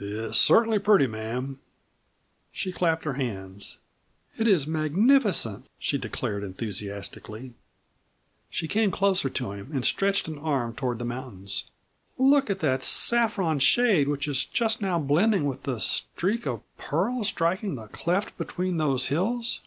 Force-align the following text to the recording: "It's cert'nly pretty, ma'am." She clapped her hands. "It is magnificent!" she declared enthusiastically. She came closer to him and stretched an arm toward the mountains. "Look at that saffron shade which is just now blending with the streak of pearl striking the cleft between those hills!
"It's 0.00 0.38
cert'nly 0.40 0.78
pretty, 0.78 1.08
ma'am." 1.08 1.58
She 2.52 2.70
clapped 2.70 3.02
her 3.04 3.14
hands. 3.14 3.78
"It 4.38 4.46
is 4.46 4.64
magnificent!" 4.64 5.66
she 5.80 5.98
declared 5.98 6.44
enthusiastically. 6.44 7.54
She 8.50 8.68
came 8.68 8.92
closer 8.92 9.28
to 9.28 9.50
him 9.50 9.72
and 9.74 9.84
stretched 9.84 10.28
an 10.28 10.38
arm 10.38 10.76
toward 10.76 11.00
the 11.00 11.04
mountains. 11.04 11.64
"Look 12.18 12.48
at 12.50 12.60
that 12.60 12.84
saffron 12.84 13.58
shade 13.58 14.06
which 14.06 14.28
is 14.28 14.44
just 14.44 14.80
now 14.80 15.00
blending 15.00 15.46
with 15.46 15.64
the 15.64 15.80
streak 15.80 16.46
of 16.46 16.62
pearl 16.78 17.24
striking 17.24 17.74
the 17.74 17.88
cleft 17.88 18.38
between 18.38 18.76
those 18.76 19.08
hills! 19.08 19.60